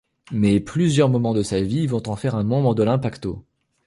Mais, 0.31 0.59
plusieurs 0.59 1.09
moments 1.09 1.35
de 1.35 1.43
sa 1.43 1.61
vie 1.61 1.85
vont 1.85 2.01
en 2.07 2.15
faire 2.15 2.33
un 2.33 2.43
membre 2.43 2.73
de 2.73 2.81
l'Impatco. 2.81 3.45